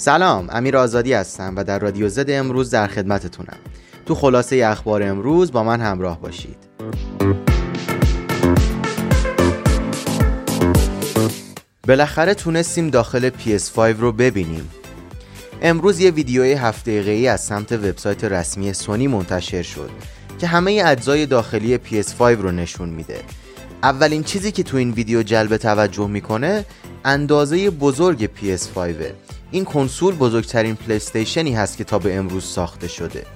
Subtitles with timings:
[0.00, 3.56] سلام امیر آزادی هستم و در رادیو زد امروز در خدمتتونم.
[4.06, 6.56] تو خلاصه اخبار امروز با من همراه باشید.
[11.88, 14.70] بالاخره تونستیم داخل PS5 رو ببینیم.
[15.62, 19.90] امروز یه ویدیوی هفته ای از سمت وبسایت رسمی سونی منتشر شد
[20.38, 23.20] که همه اجزای داخلی PS5 رو نشون میده.
[23.82, 26.64] اولین چیزی که تو این ویدیو جلب توجه می‌کنه
[27.04, 28.78] اندازه بزرگ PS5
[29.50, 33.26] این کنسول بزرگترین پلیستیشنی هست که تا به امروز ساخته شده.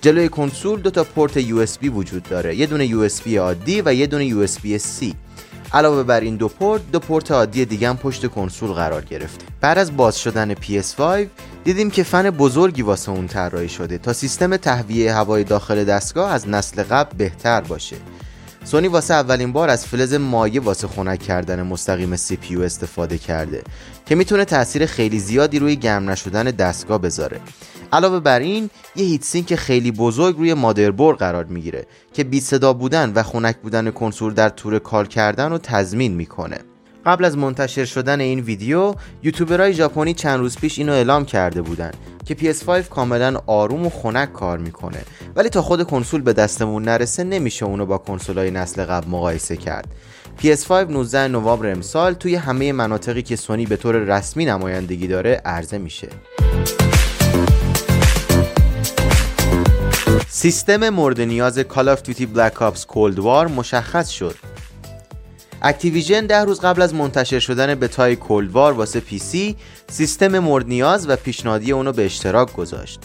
[0.00, 2.56] جلوی کنسول دو تا پورت USB وجود داره.
[2.56, 5.14] یه دونه USB عادی و یه دونه USB-C
[5.72, 9.78] علاوه بر این دو پورت دو پورت عادی دیگه هم پشت کنسول قرار گرفت بعد
[9.78, 11.02] از باز شدن PS5
[11.64, 16.48] دیدیم که فن بزرگی واسه اون طراحی شده تا سیستم تهویه هوای داخل دستگاه از
[16.48, 17.96] نسل قبل بهتر باشه.
[18.70, 23.62] سونی واسه اولین بار از فلز مایع واسه خنک کردن مستقیم CPU استفاده کرده
[24.06, 27.40] که می‌تونه تاثیر خیلی زیادی روی گرم نشدن دستگاه بذاره.
[27.92, 32.72] علاوه بر این یه هیت سینک خیلی بزرگ روی مادربرد قرار می‌گیره که بی صدا
[32.72, 36.58] بودن و خنک بودن کنسول در طور کار کردن رو تضمین می‌کنه.
[37.08, 41.90] قبل از منتشر شدن این ویدیو یوتیوبرهای ژاپنی چند روز پیش اینو اعلام کرده بودن
[42.24, 45.02] که PS5 کاملا آروم و خنک کار می‌کنه.
[45.36, 49.88] ولی تا خود کنسول به دستمون نرسه نمیشه اونو با کنسولهای نسل قبل مقایسه کرد.
[50.42, 55.78] PS5 19 نوامبر امسال توی همه مناطقی که سونی به طور رسمی نمایندگی داره عرضه
[55.78, 56.08] میشه.
[60.28, 64.47] سیستم مورد نیاز Call of Duty Black Ops Cold War مشخص شد.
[65.62, 69.56] Activision ده روز قبل از منتشر شدن بتای Cold War واسه PC
[69.90, 73.00] سیستم مورد نیاز و پیشنهادی اونو به اشتراک گذاشت.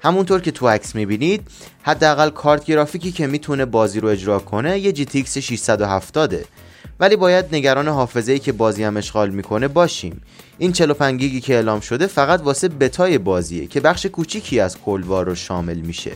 [0.00, 1.48] همونطور که تو عکس می‌بینید
[1.82, 6.34] حداقل کارت گرافیکی که می‌تونه بازی رو اجرا کنه یه GTX 670
[7.00, 10.20] ولی باید نگران حافظه ای که بازی هم اشغال می‌کنه باشیم.
[10.58, 15.05] این 45 گیگی که اعلام شده فقط واسه بتای بازیه که بخش کوچیکی از Cold
[15.05, 16.12] War رو شامل میشه.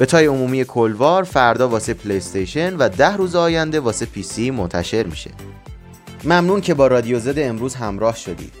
[0.00, 5.06] بتای عمومی Cold War فردا واسه پلی استیشن و ده روز آینده واسه PC منتشر
[5.06, 5.30] میشه.
[6.24, 8.52] ممنون که با رادیو زد امروز همراه شدید.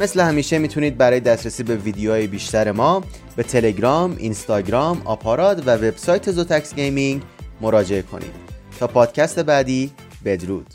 [0.00, 3.02] مثل همیشه می‌تونید برای دسترسی به ویدیوهای بیشتر ما
[3.36, 7.22] به تلگرام، اینستاگرام، آپارات و وبسایت زوتکس Gaming
[7.60, 8.32] مراجعه کنید.
[8.80, 9.90] تا پادکست بعدی
[10.24, 10.66] بدرود.